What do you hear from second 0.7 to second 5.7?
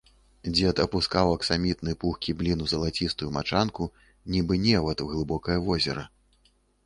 апускаў аксамітны, пухкі блін у залацістую мачанку, нібы невад у глыбокае